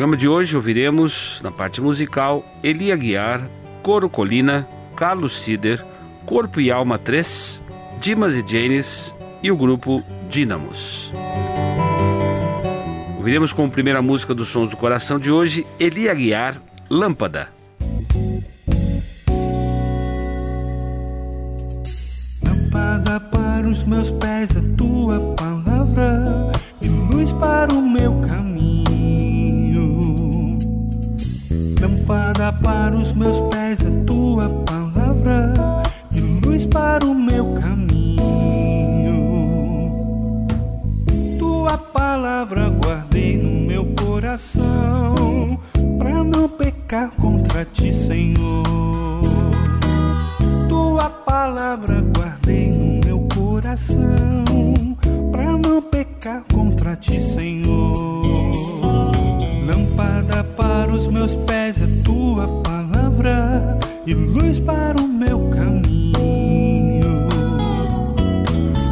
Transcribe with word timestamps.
Programa 0.00 0.16
de 0.16 0.26
hoje 0.26 0.56
ouviremos, 0.56 1.42
na 1.44 1.50
parte 1.50 1.78
musical, 1.78 2.42
Eli 2.62 2.90
Aguiar, 2.90 3.46
Coro 3.82 4.08
Colina, 4.08 4.66
Carlos 4.96 5.42
Sider, 5.42 5.84
Corpo 6.24 6.58
e 6.58 6.70
Alma 6.70 6.98
3, 6.98 7.60
Dimas 8.00 8.34
e 8.34 8.40
Janes 8.40 9.14
e 9.42 9.50
o 9.50 9.56
grupo 9.58 10.02
Dínamos. 10.30 11.12
Ouviremos 13.18 13.52
como 13.52 13.70
primeira 13.70 14.00
música 14.00 14.34
dos 14.34 14.48
Sons 14.48 14.70
do 14.70 14.76
Coração 14.78 15.18
de 15.18 15.30
hoje, 15.30 15.66
Eli 15.78 16.08
Aguiar, 16.08 16.56
Lâmpada. 16.88 17.50
Lâmpada 22.42 23.20
para 23.20 23.68
os 23.68 23.84
meus 23.84 24.10
pés, 24.12 24.56
a 24.56 24.62
tua 24.78 25.20
palavra, 25.34 26.50
e 26.80 26.88
luz 26.88 27.34
para 27.34 27.74
o 27.74 27.86
meu 27.86 28.18
caminho. 28.22 28.99
Lâmpada 32.10 32.52
para 32.52 32.96
os 32.96 33.12
meus 33.12 33.38
pés, 33.52 33.86
a 33.86 34.04
tua 34.04 34.48
palavra, 34.66 35.52
e 36.12 36.18
luz 36.18 36.66
para 36.66 37.06
o 37.06 37.14
meu 37.14 37.54
caminho. 37.54 38.18
Tua 41.38 41.78
palavra 41.78 42.68
guardei 42.68 43.36
no 43.36 43.60
meu 43.64 43.86
coração, 43.94 45.56
para 46.00 46.24
não 46.24 46.48
pecar 46.48 47.12
contra 47.12 47.64
ti, 47.64 47.92
Senhor. 47.92 49.22
Tua 50.68 51.08
palavra 51.08 52.02
guardei 52.16 52.72
no 52.72 53.00
meu 53.06 53.28
coração, 53.32 54.44
para 55.30 55.56
não 55.56 55.80
pecar 55.80 56.42
contra 56.52 56.96
ti, 56.96 57.20
Senhor. 57.20 58.29
Lâmpada 59.70 60.42
para 60.56 60.92
os 60.92 61.06
meus 61.06 61.32
pés 61.46 61.80
é 61.80 61.86
tua 62.02 62.48
palavra 62.60 63.78
e 64.04 64.12
luz 64.12 64.58
para 64.58 65.00
o 65.00 65.06
meu 65.06 65.48
caminho. 65.50 67.28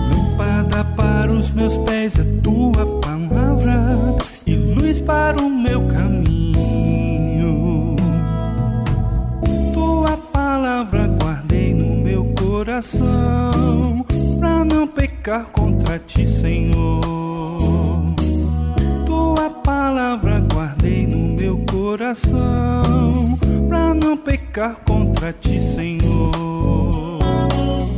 Lâmpada 0.09 0.85
para 0.97 1.33
os 1.33 1.51
meus 1.51 1.77
pés 1.79 2.17
é 2.17 2.23
tua 2.45 3.01
palavra 3.01 4.17
e 4.47 4.55
luz 4.55 5.01
para 5.01 5.43
o 5.43 5.51
meu 5.51 5.85
caminho. 5.89 7.97
Tua 9.75 10.17
palavra 10.33 11.09
guardei 11.09 11.75
no 11.75 12.05
meu 12.05 12.33
coração, 12.41 14.07
pra 14.39 14.65
não 14.65 14.87
pecar 14.87 15.47
contra 15.47 15.99
ti, 15.99 16.25
Senhor. 16.25 17.38
Guardei 20.89 21.07
no 21.07 21.35
meu 21.35 21.59
coração, 21.71 23.39
pra 23.69 23.93
não 23.93 24.17
pecar 24.17 24.77
contra 24.87 25.33
ti, 25.33 25.61
Senhor. 25.61 27.19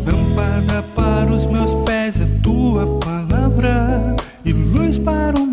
Lâmpada 0.05 0.83
para 0.95 1.33
os 1.33 1.47
meus 1.47 1.73
pés 1.85 2.21
é 2.21 2.27
tua 2.43 2.99
palavra 2.99 4.17
e 4.45 4.53
luz 4.53 4.99
para 4.99 5.39
o 5.39 5.50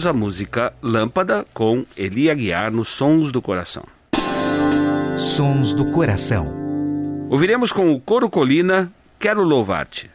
Ouvimos 0.00 0.06
a 0.06 0.12
música 0.14 0.72
Lâmpada 0.80 1.46
com 1.52 1.84
Eli 1.94 2.30
Aguiar 2.30 2.72
nos 2.72 2.88
Sons 2.88 3.30
do 3.30 3.42
Coração. 3.42 3.84
Sons 5.14 5.74
do 5.74 5.92
Coração. 5.92 6.46
Ouviremos 7.28 7.70
com 7.70 7.92
o 7.92 8.00
Coro 8.00 8.30
Colina 8.30 8.90
Quero 9.18 9.42
Louvar-te. 9.42 10.10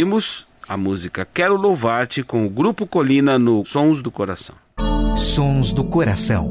Ouvimos 0.00 0.46
a 0.66 0.78
música 0.78 1.26
Quero 1.26 1.56
Louvar-te 1.56 2.22
com 2.22 2.46
o 2.46 2.48
Grupo 2.48 2.86
Colina 2.86 3.38
no 3.38 3.64
Sons 3.66 4.00
do 4.00 4.10
Coração. 4.10 4.54
Sons 5.14 5.72
do 5.74 5.84
Coração. 5.84 6.50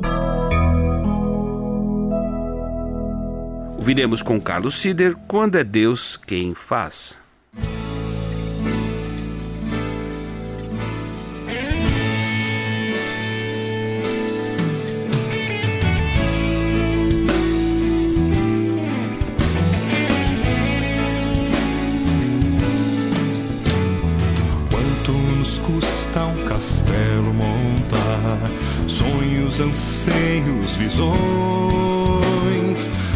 Ouviremos 3.75 4.21
com 4.21 4.39
Carlos 4.39 4.75
Sider 4.75 5.15
Quando 5.27 5.55
é 5.55 5.63
Deus 5.63 6.15
quem 6.15 6.53
faz. 6.53 7.17
Sonhos, 29.59 29.61
anseios, 29.61 30.77
visões. 30.77 31.19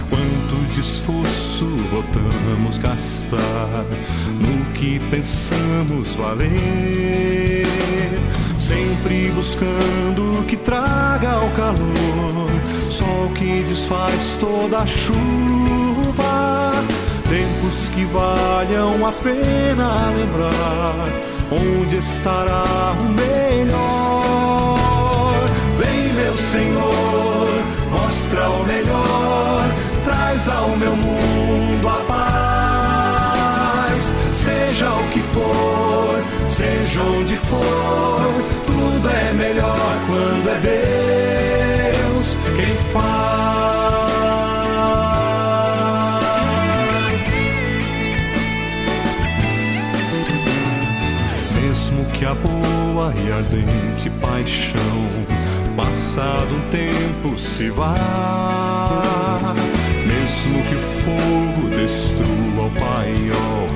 Quanto 0.09 0.55
de 0.73 0.79
esforço 0.81 1.65
votamos 1.91 2.77
gastar 2.77 3.85
no 4.39 4.65
que 4.73 4.99
pensamos 5.09 6.15
valer, 6.15 6.49
sempre 8.59 9.31
buscando 9.35 10.39
o 10.39 10.43
que 10.43 10.57
traga 10.57 11.39
o 11.39 11.49
calor, 11.51 12.49
sol 12.89 13.31
que 13.33 13.63
desfaz 13.63 14.37
toda 14.39 14.79
a 14.79 14.85
chuva. 14.85 16.73
Tempos 17.23 17.89
que 17.95 18.05
valham 18.05 19.05
a 19.07 19.11
pena 19.11 20.11
lembrar 20.11 21.07
onde 21.51 21.97
estará 21.97 22.95
o 22.99 23.03
melhor? 23.05 24.02
Senhor, 26.53 27.49
mostra 27.89 28.47
o 28.47 28.63
melhor, 28.67 29.65
traz 30.03 30.47
ao 30.47 30.69
meu 30.77 30.95
mundo 30.95 31.89
a 31.89 31.95
paz. 32.05 34.13
Seja 34.35 34.87
o 34.87 35.09
que 35.09 35.21
for, 35.21 36.23
seja 36.45 37.01
onde 37.01 37.35
for, 37.37 38.31
tudo 38.67 39.09
é 39.09 39.33
melhor 39.33 39.97
quando 40.05 40.47
é 40.47 40.59
Deus 41.97 42.37
quem 42.55 42.77
faz. 42.91 43.33
que 52.23 52.25
a 52.25 52.33
boa 52.33 53.13
e 53.25 53.31
ardente 53.31 54.09
paixão, 54.21 55.22
passado 55.93 56.55
um 56.55 56.61
tempo, 56.71 57.37
se 57.37 57.69
vá. 57.69 57.93
Mesmo 60.07 60.63
que 60.63 60.73
o 60.73 60.79
fogo 60.79 61.69
destrua 61.69 62.65
o 62.65 62.71
paiol, 62.71 63.67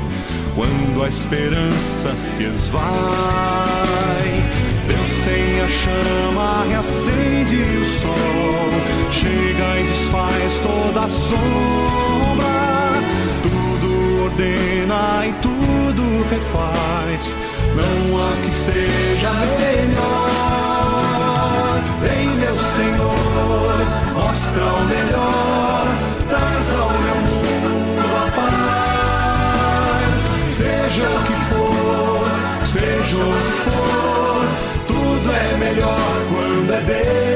quando 0.56 1.04
a 1.04 1.08
esperança 1.08 2.18
se 2.18 2.44
esvai, 2.44 2.82
Deus 4.88 5.12
tem 5.26 5.62
a 5.62 5.68
chama, 5.68 6.66
reacende 6.68 7.62
o 7.82 7.86
sol, 7.86 8.72
chega 9.12 9.80
e 9.80 9.84
desfaz 9.84 10.60
toda 10.64 11.06
a 11.06 11.10
sombra, 11.10 12.48
tudo 13.44 14.24
ordena 14.24 15.28
e 15.28 15.34
tudo 15.34 16.26
refaz 16.32 17.38
não 17.76 18.18
há 18.18 18.32
que 18.44 18.56
seja 18.56 19.32
melhor. 19.60 21.07
Senhor, 22.78 23.78
mostra 24.14 24.64
o 24.64 24.86
melhor, 24.86 25.88
traz 26.30 26.74
ao 26.74 26.90
meu 26.92 27.16
mundo 27.26 28.06
a 28.16 28.26
paz. 28.38 30.22
Seja 30.54 31.06
o 31.10 31.20
que 31.26 31.36
for, 31.50 32.28
seja 32.68 33.18
onde 33.24 33.54
for, 33.64 34.46
tudo 34.86 35.28
é 35.34 35.58
melhor 35.58 36.16
quando 36.30 36.72
é 36.72 36.82
Deus 36.82 37.27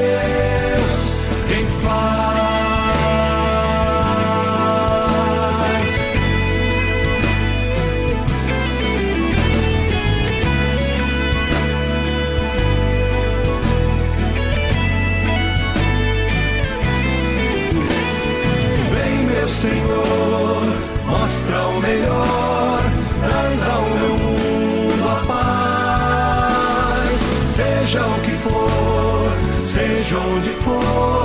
seja 29.72 30.18
onde 30.18 30.50
for, 30.50 31.21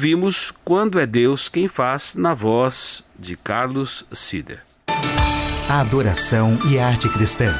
Ouvimos 0.00 0.50
Quando 0.64 0.98
é 0.98 1.04
Deus 1.04 1.46
Quem 1.46 1.68
Faz, 1.68 2.14
na 2.14 2.32
voz 2.32 3.04
de 3.18 3.36
Carlos 3.36 4.02
Sider. 4.10 4.62
Adoração 5.68 6.58
e 6.70 6.78
arte 6.78 7.06
cristã. 7.10 7.54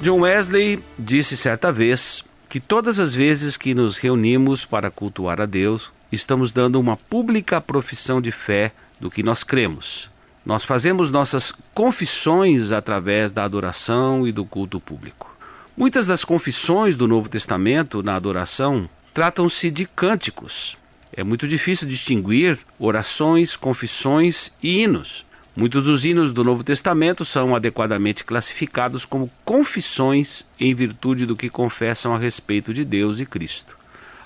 John 0.00 0.20
Wesley 0.20 0.80
disse 0.96 1.36
certa 1.36 1.72
vez 1.72 2.24
que 2.48 2.60
todas 2.60 3.00
as 3.00 3.12
vezes 3.12 3.56
que 3.56 3.74
nos 3.74 3.96
reunimos 3.96 4.64
para 4.64 4.92
cultuar 4.92 5.40
a 5.40 5.44
Deus, 5.44 5.90
estamos 6.12 6.52
dando 6.52 6.78
uma 6.78 6.96
pública 6.96 7.60
profissão 7.60 8.20
de 8.20 8.30
fé 8.30 8.70
do 9.00 9.10
que 9.10 9.24
nós 9.24 9.42
cremos. 9.42 10.08
Nós 10.46 10.62
fazemos 10.62 11.10
nossas 11.10 11.52
confissões 11.74 12.70
através 12.70 13.32
da 13.32 13.42
adoração 13.42 14.24
e 14.24 14.30
do 14.30 14.44
culto 14.44 14.78
público. 14.78 15.36
Muitas 15.76 16.06
das 16.06 16.24
confissões 16.24 16.94
do 16.94 17.08
Novo 17.08 17.28
Testamento 17.28 18.04
na 18.04 18.14
adoração 18.14 18.88
tratam-se 19.14 19.70
de 19.70 19.86
cânticos. 19.86 20.76
É 21.12 21.22
muito 21.22 21.46
difícil 21.46 21.86
distinguir 21.86 22.58
orações, 22.76 23.54
confissões 23.54 24.50
e 24.60 24.82
hinos. 24.82 25.24
Muitos 25.54 25.84
dos 25.84 26.04
hinos 26.04 26.32
do 26.32 26.42
Novo 26.42 26.64
Testamento 26.64 27.24
são 27.24 27.54
adequadamente 27.54 28.24
classificados 28.24 29.04
como 29.04 29.30
confissões 29.44 30.44
em 30.58 30.74
virtude 30.74 31.24
do 31.24 31.36
que 31.36 31.48
confessam 31.48 32.12
a 32.12 32.18
respeito 32.18 32.74
de 32.74 32.84
Deus 32.84 33.20
e 33.20 33.24
Cristo. 33.24 33.76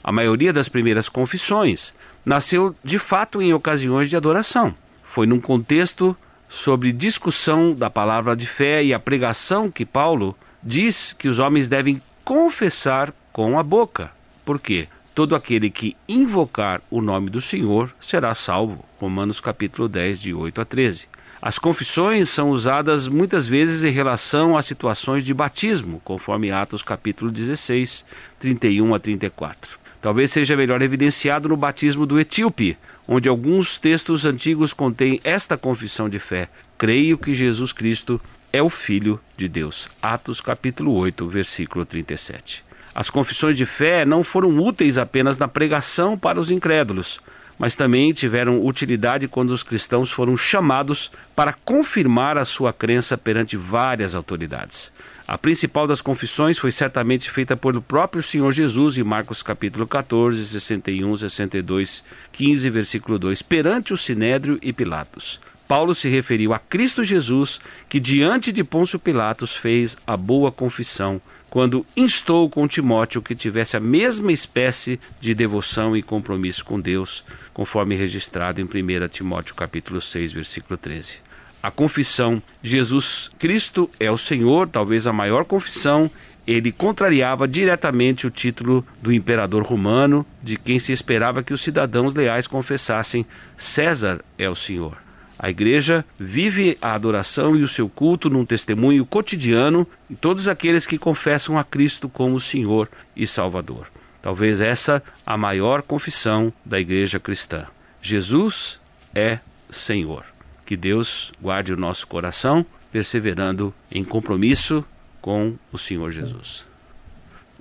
A 0.03 0.11
maioria 0.11 0.55
das 0.55 0.71
primeiras 0.71 1.07
confissões 1.07 1.93
nasceu 2.25 2.75
de 2.83 2.99
fato 2.99 3.43
em 3.43 3.53
ocasiões 3.53 4.09
de 4.09 4.17
adoração. 4.17 4.75
Foi 5.05 5.27
num 5.27 5.41
contexto 5.41 6.17
sobre 6.49 6.93
discussão 6.93 7.75
da 7.75 7.91
palavra 7.91 8.35
de 8.35 8.47
fé 8.47 8.83
e 8.83 8.95
a 8.95 8.99
pregação 8.99 9.71
que 9.71 9.85
Paulo 9.85 10.35
diz 10.63 11.13
que 11.13 11.29
os 11.29 11.39
homens 11.39 11.69
devem 11.69 12.01
confessar 12.25 13.13
com 13.35 13.59
a 13.59 13.63
boca. 13.63 14.18
Por 14.49 14.59
quê? 14.59 14.89
Todo 15.15 15.37
aquele 15.37 15.69
que 15.69 15.95
invocar 16.09 16.81
o 16.91 17.03
nome 17.03 17.29
do 17.29 17.39
Senhor 17.39 17.95
será 18.01 18.35
salvo. 18.35 18.83
Romanos 18.99 19.41
capítulo 19.41 19.91
10, 19.91 20.23
de 20.23 20.33
8 20.33 20.63
a 20.63 20.65
13. 20.65 21.07
As 21.43 21.59
confissões 21.59 22.31
são 22.31 22.49
usadas 22.49 23.07
muitas 23.07 23.47
vezes 23.47 23.85
em 23.85 23.91
relação 23.91 24.57
a 24.57 24.63
situações 24.63 25.23
de 25.23 25.35
batismo, 25.35 26.01
conforme 26.03 26.51
Atos 26.51 26.83
capítulo 26.83 27.31
16, 27.31 28.07
31 28.41 28.95
a 28.95 28.99
34. 28.99 29.79
Talvez 30.01 30.33
seja 30.33 30.57
melhor 30.57 30.81
evidenciado 30.81 31.47
no 31.51 31.55
batismo 31.55 32.07
do 32.07 32.19
etíope, 32.19 32.79
onde 33.07 33.29
alguns 33.29 33.77
textos 33.77 34.25
antigos 34.25 34.73
contêm 34.73 35.21
esta 35.25 35.59
confissão 35.59 36.09
de 36.09 36.19
fé: 36.19 36.49
Creio 36.79 37.19
que 37.19 37.35
Jesus 37.35 37.71
Cristo 37.71 38.19
é 38.51 38.63
o 38.63 38.71
Filho 38.71 39.21
de 39.37 39.47
Deus. 39.47 39.91
Atos 40.01 40.41
capítulo 40.41 40.95
8, 40.95 41.29
versículo 41.29 41.85
37. 41.85 42.67
As 42.99 43.11
confissões 43.11 43.57
de 43.57 43.65
fé 43.65 44.05
não 44.05 44.25
foram 44.25 44.59
úteis 44.59 44.99
apenas 44.99 45.39
na 45.39 45.47
pregação 45.47 46.19
para 46.19 46.41
os 46.41 46.51
incrédulos, 46.51 47.21
mas 47.57 47.77
também 47.77 48.13
tiveram 48.13 48.67
utilidade 48.67 49.29
quando 49.29 49.51
os 49.51 49.63
cristãos 49.63 50.11
foram 50.11 50.37
chamados 50.37 51.09
para 51.37 51.53
confirmar 51.53 52.37
a 52.37 52.45
sua 52.45 52.73
crença 52.73 53.17
perante 53.17 53.57
várias 53.57 54.17
autoridades. 54.17 54.93
A 55.29 55.39
principal 55.39 55.87
das 55.87 56.01
confissões 56.01 56.59
foi 56.59 56.73
certamente 56.73 57.31
feita 57.31 57.57
pelo 57.57 57.81
próprio 57.81 58.21
Senhor 58.21 58.51
Jesus 58.51 58.99
em 58.99 59.05
Marcos 59.05 59.45
capítulo 59.45 59.87
14, 59.87 60.45
61, 60.45 61.19
62, 61.19 62.03
15, 62.33 62.69
versículo 62.69 63.17
2, 63.17 63.43
perante 63.43 63.93
o 63.93 63.97
Sinédrio 63.97 64.59
e 64.61 64.73
Pilatos. 64.73 65.39
Paulo 65.69 65.95
se 65.95 66.09
referiu 66.09 66.53
a 66.53 66.59
Cristo 66.59 67.05
Jesus, 67.05 67.61
que 67.89 68.01
diante 68.01 68.51
de 68.51 68.65
Pôncio 68.65 68.99
Pilatos 68.99 69.55
fez 69.55 69.97
a 70.05 70.17
boa 70.17 70.51
confissão 70.51 71.21
quando 71.51 71.85
instou 71.97 72.49
com 72.49 72.69
Timóteo 72.69 73.23
que 73.23 73.35
tivesse 73.35 73.77
a 73.77 73.81
mesma 73.81 74.33
espécie 74.33 75.01
de 75.21 75.35
devoção 75.35 75.97
e 75.97 76.03
compromisso 76.03 76.65
com 76.65 76.81
Deus, 76.81 77.25
conforme 77.55 77.97
registrado 77.97 78.61
em 78.61 78.65
1 78.65 79.09
Timóteo 79.09 79.55
capítulo 79.55 80.01
6, 80.01 80.33
versículo 80.33 80.77
13. 80.77 81.17
A 81.63 81.71
confissão 81.71 82.41
Jesus 82.63 83.31
Cristo 83.39 83.91
é 83.99 84.11
o 84.11 84.19
Senhor, 84.19 84.69
talvez 84.69 85.07
a 85.07 85.13
maior 85.13 85.45
confissão, 85.45 86.11
ele 86.47 86.73
contrariava 86.73 87.47
diretamente 87.47 88.27
o 88.27 88.31
título 88.31 88.87
do 89.03 89.13
imperador 89.13 89.63
romano, 89.63 90.25
de 90.43 90.57
quem 90.57 90.79
se 90.79 90.93
esperava 90.93 91.43
que 91.43 91.53
os 91.53 91.61
cidadãos 91.61 92.15
leais 92.15 92.47
confessassem 92.47 93.27
César 93.57 94.25
é 94.39 94.49
o 94.49 94.55
Senhor. 94.55 95.08
A 95.39 95.49
igreja 95.49 96.05
vive 96.19 96.77
a 96.83 96.95
adoração 96.95 97.55
e 97.57 97.63
o 97.63 97.69
seu 97.69 97.89
culto 97.89 98.29
num 98.29 98.45
testemunho 98.45 99.07
cotidiano 99.07 99.87
em 100.11 100.15
todos 100.17 100.49
aqueles 100.49 100.85
que 100.85 100.99
confessam 100.99 101.57
a 101.57 101.63
Cristo 101.63 102.09
como 102.09 102.41
Senhor 102.41 102.89
e 103.15 103.25
Salvador. 103.25 103.87
Talvez 104.21 104.61
essa 104.61 105.01
a 105.25 105.37
maior 105.37 105.83
confissão 105.83 106.53
da 106.65 106.81
igreja 106.81 107.21
cristã. 107.21 107.67
Jesus 108.03 108.81
é 109.15 109.39
Senhor. 109.71 110.25
Que 110.67 110.77
Deus 110.77 111.33
guarde 111.41 111.73
o 111.73 111.77
nosso 111.77 112.07
coração, 112.07 112.67
perseverando 112.91 113.73
em 113.91 114.03
compromisso 114.03 114.85
com 115.21 115.55
o 115.73 115.79
Senhor 115.79 116.11
Jesus. 116.11 116.65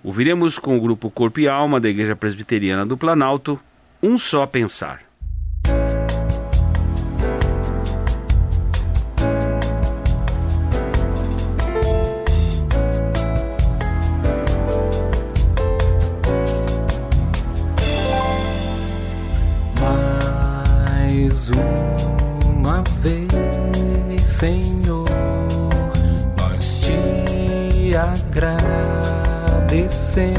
Ouviremos 0.03 0.57
com 0.57 0.77
o 0.77 0.81
grupo 0.81 1.11
Corpo 1.11 1.39
e 1.39 1.47
Alma 1.47 1.79
da 1.79 1.89
Igreja 1.89 2.15
Presbiteriana 2.15 2.85
do 2.85 2.97
Planalto, 2.97 3.59
Um 4.01 4.17
Só 4.17 4.45
Pensar. 4.45 5.06
Agradecemos 28.37 30.37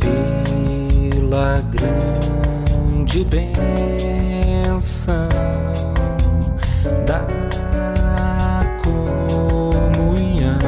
pela 0.00 1.62
grande 1.70 3.24
bênção 3.24 5.28
da 7.06 7.24
comunhão. 8.82 10.58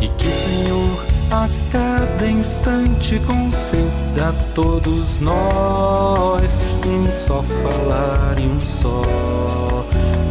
E 0.00 0.08
que 0.08 0.32
Senhor 0.32 1.06
a 1.30 1.48
cada 1.70 2.26
instante 2.26 3.20
conceda 3.20 4.30
a 4.30 4.32
todos 4.54 5.20
nós 5.20 6.58
um 6.84 7.12
só 7.12 7.40
falar 7.42 8.36
e 8.40 8.48
um 8.48 8.58
só 8.58 9.02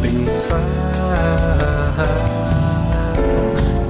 pensar. 0.00 0.60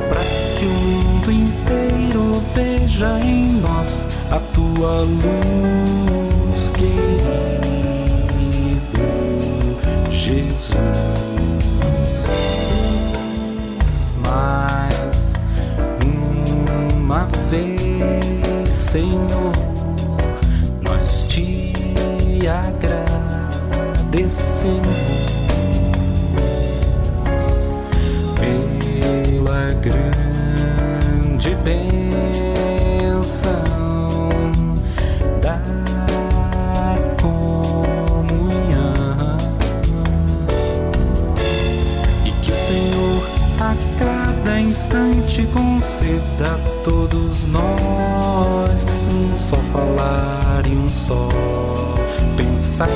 Para 0.08 0.24
que 0.58 0.64
o 0.64 0.68
mundo 0.68 1.32
inteiro 1.32 2.42
veja 2.54 3.18
em 3.20 3.60
nós 3.60 4.08
a 4.30 4.38
tua 4.54 5.02
luz 5.02 6.70
querido 6.74 7.28
Jesus. 10.10 10.76
Mais 14.24 15.34
uma 16.02 17.28
vez 17.50 18.72
Senhor 18.72 19.52
nós 20.82 21.26
te 21.28 21.72
agradecemos 24.08 25.07
bênção 31.68 33.52
da 35.42 35.60
comunhão 37.20 38.56
e 42.24 42.30
que 42.30 42.52
o 42.52 42.56
Senhor 42.56 43.22
a 43.60 43.74
cada 43.98 44.60
instante 44.60 45.46
conceda 45.52 46.54
a 46.54 46.58
todos 46.84 47.44
nós 47.46 48.86
um 49.12 49.38
só 49.38 49.56
falar 49.56 50.62
e 50.66 50.70
um 50.70 50.88
só 50.88 51.28
pensar. 52.34 52.88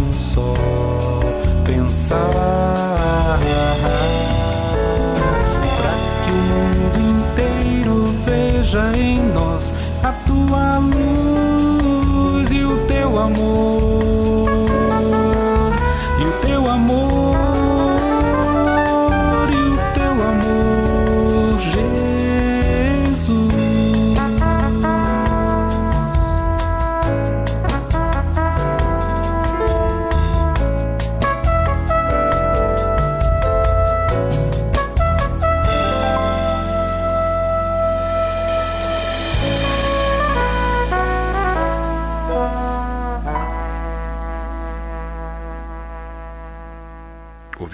Um 0.00 0.12
só 0.12 0.54
pensar. 1.64 3.38
Para 5.76 5.92
que 6.24 6.30
o 6.30 6.34
mundo 6.34 6.98
inteiro 7.20 8.04
veja 8.24 8.92
em 8.96 9.22
nós 9.32 9.74
a 10.02 10.12
tua 10.26 10.78
luz 10.78 12.50
e 12.50 12.64
o 12.64 12.86
teu 12.86 13.18
amor. 13.18 14.05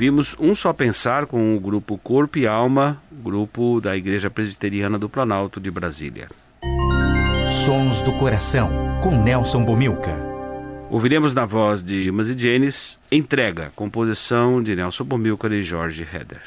Ouvimos 0.02 0.34
Um 0.40 0.52
Só 0.52 0.72
Pensar 0.72 1.26
com 1.26 1.56
o 1.56 1.60
grupo 1.60 1.96
Corpo 1.96 2.36
e 2.36 2.44
Alma, 2.44 3.00
grupo 3.08 3.80
da 3.80 3.96
Igreja 3.96 4.28
Presbiteriana 4.28 4.98
do 4.98 5.08
Planalto 5.08 5.60
de 5.60 5.70
Brasília. 5.70 6.28
Sons 7.64 8.02
do 8.02 8.10
Coração, 8.14 8.68
com 9.00 9.22
Nelson 9.22 9.64
Bomilca. 9.64 10.12
Ouviremos 10.90 11.36
na 11.36 11.46
voz 11.46 11.84
de 11.84 12.02
Dimas 12.02 12.28
e 12.28 12.36
Janis, 12.36 12.98
Entrega, 13.12 13.70
composição 13.76 14.60
de 14.60 14.74
Nelson 14.74 15.04
Bomilcar 15.04 15.52
e 15.52 15.62
Jorge 15.62 16.02
Heder. 16.02 16.42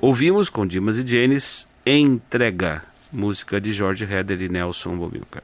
Ouvimos 0.00 0.48
com 0.48 0.66
Dimas 0.66 0.96
e 0.96 1.06
Janis, 1.06 1.68
Entrega, 1.84 2.82
música 3.12 3.60
de 3.60 3.74
Jorge 3.74 4.04
Heder 4.04 4.40
e 4.40 4.48
Nelson 4.48 4.96
Bomilcar. 4.96 5.42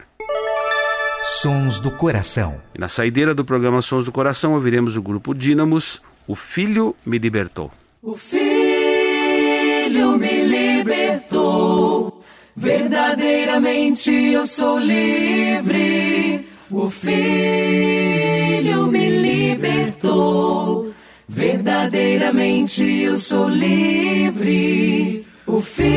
Sons 1.42 1.79
do 1.79 1.90
Coração. 1.90 2.59
E 2.75 2.79
na 2.79 2.88
saideira 2.88 3.35
do 3.35 3.45
programa 3.45 3.83
Sons 3.83 4.07
do 4.07 4.12
Coração 4.12 4.55
ouviremos 4.55 4.97
o 4.97 5.03
grupo 5.03 5.35
Dínamos, 5.35 6.01
O 6.27 6.35
Filho 6.35 6.97
Me 7.05 7.19
Libertou. 7.19 7.71
O 8.03 8.16
Filho 8.16 10.16
me 10.16 10.45
libertou, 10.45 12.23
verdadeiramente 12.57 14.11
eu 14.11 14.47
sou 14.47 14.79
livre. 14.79 16.49
O 16.71 16.88
Filho 16.88 18.87
me 18.87 19.11
libertou, 19.11 20.86
Verdadeiramente 21.29 22.83
eu 23.03 23.19
sou 23.19 23.49
livre. 23.49 25.27
O 25.47 25.61
Filho 25.61 25.93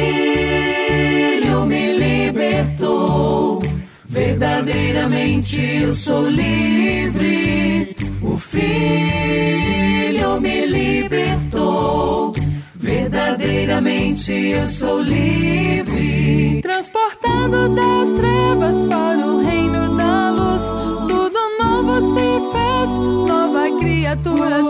me 1.66 1.94
libertou. 1.94 3.62
Verdadeiramente 4.06 5.62
eu 5.62 5.94
sou 5.94 6.28
livre. 6.28 7.96
O 8.22 8.36
Filho 8.38 8.70
me 10.42 10.66
libertou. 10.66 12.34
Verdadeiramente 12.76 14.32
eu 14.32 14.68
sou 14.68 15.02
livre. 15.02 16.60
Transportado 16.62 17.76
das 17.76 18.10
trevas 18.20 18.86
para 18.88 18.99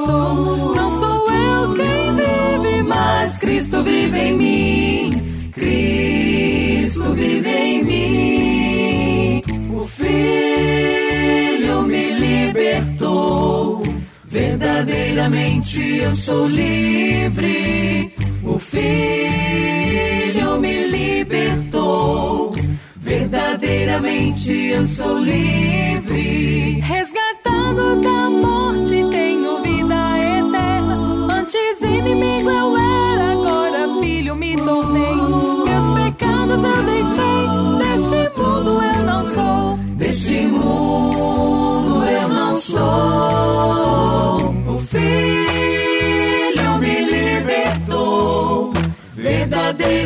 sou. 0.06 0.75
Não 0.75 0.91
sou 0.91 1.32
eu 1.32 1.73
quem 1.75 2.15
vive, 2.15 2.84
mas 2.84 3.38
Cristo 3.38 3.84
vive 3.84 4.17
em 4.17 4.38
mim. 4.38 5.52
Cristo 5.54 7.13
vive 7.13 7.49
em 7.49 7.84
mim. 7.84 9.43
O 9.73 9.86
Filho 9.86 11.84
me 11.84 12.12
libertou. 12.12 13.84
Verdadeiramente 14.25 15.80
eu 15.80 16.15
sou 16.15 16.47
livre. 16.47 18.13
O 18.43 18.60
Filho 18.60 20.60
me 20.60 20.88
libertou. 20.88 22.54
Verdadeiramente 22.97 24.52
eu 24.52 24.86
sou 24.86 25.19
livre. 25.19 25.80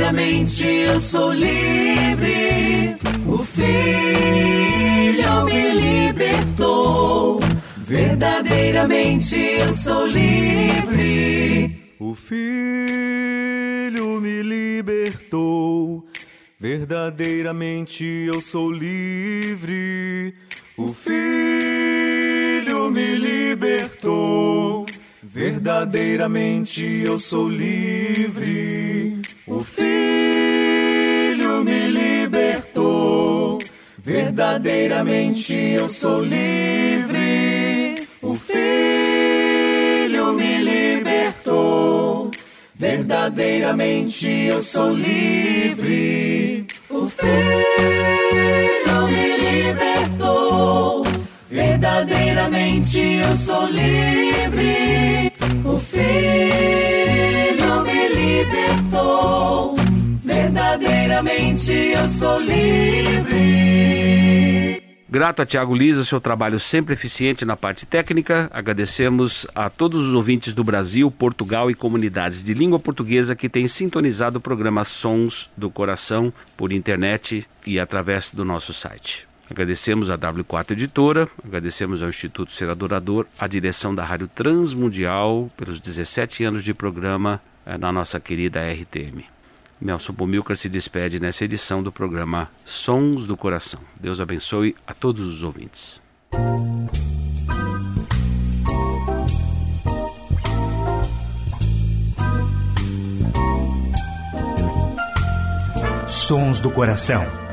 Verdadeiramente 0.03 0.67
eu 0.67 0.99
sou 0.99 1.31
livre. 1.31 2.97
O 3.25 3.37
Filho 3.37 3.85
me 5.45 5.73
libertou. 5.73 7.39
Verdadeiramente 7.77 9.37
eu 9.37 9.73
sou 9.73 10.05
livre. 10.05 11.79
O 11.99 12.13
Filho 12.13 12.49
me 14.19 14.43
libertou. 14.43 16.05
Verdadeiramente 16.59 18.03
eu 18.03 18.41
sou 18.41 18.69
livre. 18.73 20.33
O 20.75 20.93
Filho 20.93 22.91
me 22.91 23.15
libertou. 23.15 24.85
Verdadeiramente 25.23 26.83
eu 27.05 27.17
sou 27.17 27.47
livre. 27.47 29.22
O 29.55 29.63
Filho 29.63 31.63
me 31.63 31.87
libertou. 31.87 33.59
Verdadeiramente 33.99 35.53
eu 35.53 35.87
sou 35.87 36.23
livre. 36.23 38.07
O 38.19 38.33
Filho 38.33 40.33
me 40.33 40.57
libertou. 40.57 42.31
Verdadeiramente 42.73 44.27
eu 44.27 44.63
sou 44.63 44.91
livre. 44.91 46.65
O 46.89 47.07
Filho 47.07 49.07
me 49.07 49.37
libertou. 49.37 51.03
Verdadeiramente 51.47 52.99
eu 52.99 53.37
sou 53.37 53.67
livre. 53.67 55.32
O 55.65 55.77
Filho 55.77 56.03
me 57.83 58.07
libertou. 58.09 59.75
Verdadeiramente 60.23 61.71
eu 61.71 62.07
sou 62.07 62.39
livre. 62.39 63.73
Grato 65.09 65.41
a 65.41 65.45
Tiago 65.45 65.75
Lisa, 65.75 66.03
seu 66.03 66.19
trabalho 66.19 66.59
sempre 66.59 66.93
eficiente 66.93 67.45
na 67.45 67.55
parte 67.55 67.85
técnica. 67.85 68.49
Agradecemos 68.51 69.45
a 69.53 69.69
todos 69.69 70.07
os 70.07 70.13
ouvintes 70.15 70.53
do 70.53 70.63
Brasil, 70.63 71.11
Portugal 71.11 71.69
e 71.69 71.75
comunidades 71.75 72.43
de 72.43 72.53
língua 72.53 72.79
portuguesa 72.79 73.35
que 73.35 73.47
têm 73.47 73.67
sintonizado 73.67 74.39
o 74.39 74.41
programa 74.41 74.83
Sons 74.83 75.51
do 75.55 75.69
Coração 75.69 76.33
por 76.57 76.73
internet 76.73 77.45
e 77.67 77.79
através 77.79 78.33
do 78.33 78.43
nosso 78.43 78.73
site. 78.73 79.27
Agradecemos 79.49 80.09
a 80.09 80.17
W4 80.17 80.71
Editora, 80.71 81.29
agradecemos 81.43 82.01
ao 82.01 82.09
Instituto 82.09 82.51
Ser 82.51 82.69
Adorador, 82.69 83.25
a 83.37 83.47
direção 83.47 83.93
da 83.93 84.03
Rádio 84.03 84.27
Transmundial 84.27 85.51
pelos 85.57 85.79
17 85.79 86.43
anos 86.43 86.63
de 86.63 86.73
programa 86.73 87.41
eh, 87.65 87.77
na 87.77 87.91
nossa 87.91 88.19
querida 88.19 88.61
RTM. 88.61 89.25
Nelson 89.81 90.13
Bomilcar 90.13 90.55
se 90.55 90.69
despede 90.69 91.19
nessa 91.19 91.43
edição 91.43 91.83
do 91.83 91.91
programa 91.91 92.49
Sons 92.63 93.27
do 93.27 93.35
Coração. 93.35 93.81
Deus 93.99 94.21
abençoe 94.21 94.75
a 94.87 94.93
todos 94.93 95.27
os 95.33 95.43
ouvintes. 95.43 96.01
Sons 106.07 106.61
do 106.61 106.71
Coração. 106.71 107.52